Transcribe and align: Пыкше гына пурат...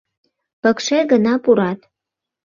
Пыкше 0.61 0.99
гына 1.11 1.33
пурат... 1.43 1.79